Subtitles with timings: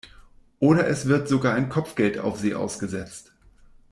[0.57, 3.33] Oder es wird sogar ein Kopfgeld auf sie ausgesetzt.